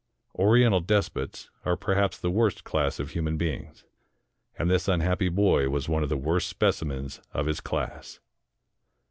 [0.33, 3.83] Oriental despots are perhaps the worst class of human beings;
[4.57, 8.19] and this unhappy boy was one of the worst specimens of his class.